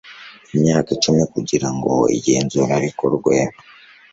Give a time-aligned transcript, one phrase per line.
[0.55, 3.35] imyaka icumi kugira ngo igenzura rikorwe